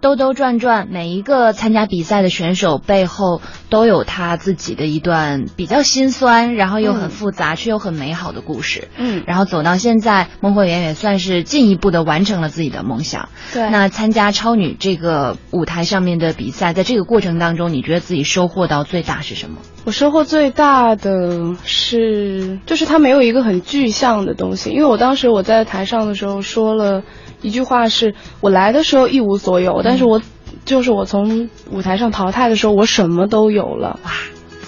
[0.00, 8.88] 兜兜转转，每一个参加比赛的选手背后都有他自己的一段比较心酸，然后又很复杂却又很美好的故事。
[8.96, 13.28] 嗯，然后走到现在，孟慧圆也算是进一步的完成了自己的梦想。
[13.52, 19.58] 对，那参加超女这个舞台上面的比赛，在这个过程当中，你觉得自己收获到最大是什么？
[19.90, 27.02] 我收获最大的是，就是他没有一个很具象的东西，因为我当时我在台上的时候说了
[27.42, 30.22] 一句话，是我来的时候一无所有，但是我
[30.64, 33.98] 就是我从舞台上淘汰的时候，我什么都有了。
[34.04, 34.12] 哇，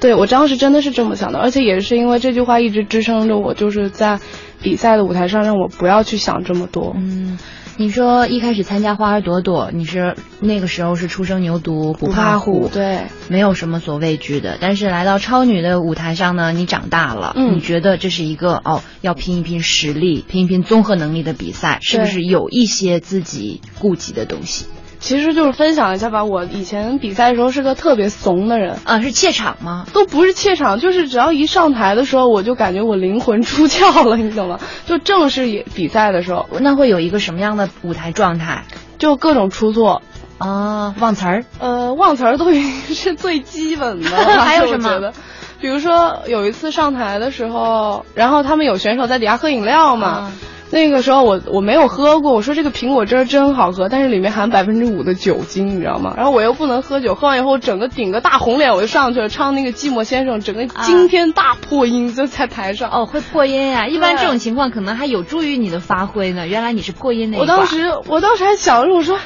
[0.00, 4.20] 对我当时真的是这么想的，而且也是因为这句话一直支撑着我，就是在
[4.60, 6.92] 比赛的舞台上让我不要去想这么多。
[6.94, 7.38] 嗯。
[7.78, 14.56] 你说一开始参加花儿朵朵，你是那个时候是初生牛犊不怕虎，对，没有什么所畏惧的。
[14.62, 24.64] 但是来到超女的舞台上呢，你长大了，嗯，你觉得这是一个哦，要拼一拼实力、拼一拼综合能力的比赛，是不是有一些自己顾及的东西？
[25.06, 29.86] 其实就是分享一下吧，我以前比赛的时候是个特别怂的人啊，是怯场吗？
[29.92, 34.58] 都不是怯场，就是只要一上台的时候，我就感觉我灵魂出窍了，你懂吗？
[34.84, 38.64] 就正式比赛的时候，那会有一个什么样的舞台状态？
[38.98, 40.02] 就各种出错
[40.38, 44.10] 啊，忘词儿，呃，忘词儿都已经是最基本的。
[44.42, 45.12] 还有什么？
[45.60, 50.32] 比如说有一次上台的时候，然后他们有选手在底下喝饮料嘛。
[50.76, 56.12] 那个时候我我没有喝过，我说这个苹果汁真好喝，但是里面含百分之五的酒精，你知道吗？
[56.18, 62.90] 然后我又不能喝酒，喝完以后整个顶个大红脸，我就上去了唱那个寂寞先生，整个惊天大破音就在台上。
[62.90, 63.86] 哦，会破音呀！
[63.86, 66.46] 一般这种情况可能还有助于你的发挥呢。
[66.46, 69.18] 原来你是破音那我当时我当时还想着我说，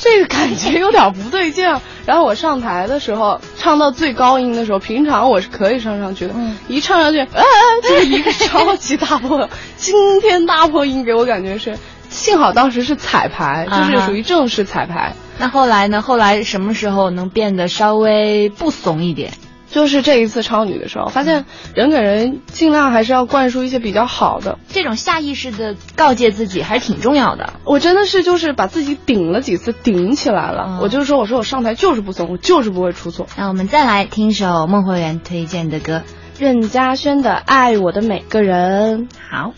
[0.00, 1.64] 这个感觉有点不对劲。
[2.06, 6.34] 然后我上台的时候唱到最高音的时候，平常我是可以唱上去的，
[6.66, 7.44] 一唱上去，哎，
[7.82, 10.84] 就是一个超级大破惊天大破。
[10.84, 11.78] 音给我感觉是，
[12.08, 15.14] 幸好当时是彩排，就是属于正式彩排。
[15.38, 16.02] 那后来呢？
[16.02, 19.32] 后来什么时候能变得稍微不怂一点？
[19.70, 27.54] 就是这一次超女的时候，发现人给人尽量还是要灌输一些比较好的，这种下意识的告诫自己还是挺重要的。
[27.64, 30.78] 我真的是就是把自己顶了几次，顶起来了。
[30.82, 33.26] 我就说，我说我上台就是不怂，我就是不会出错。
[33.36, 36.02] 那我们再来听一首孟慧圆推荐的歌，
[36.38, 39.08] 任嘉萱的《爱我的每个人》。
[39.30, 39.52] 好。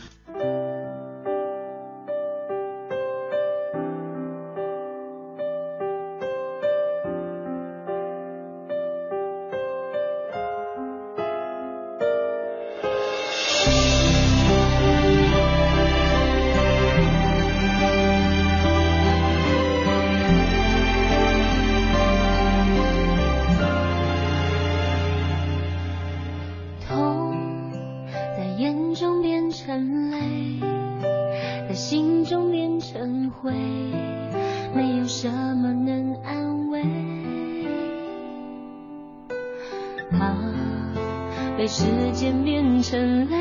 [41.63, 43.37] 被时间变成累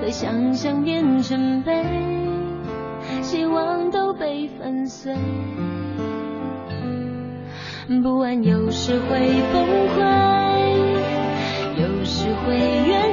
[0.00, 1.84] 被想象变成悲
[3.20, 5.14] 希望都被粉碎
[8.02, 9.20] 不安有时会
[9.52, 10.00] 崩溃
[11.78, 13.11] 有时会怨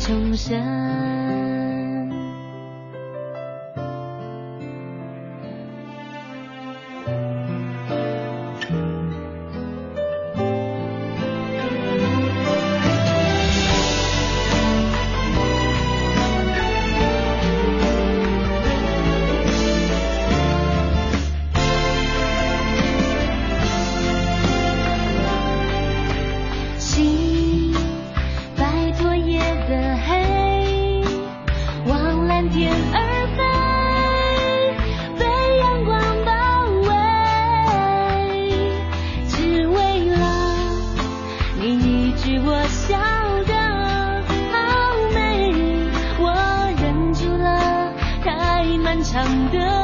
[0.00, 1.69] 重生。
[49.12, 49.79] 唱的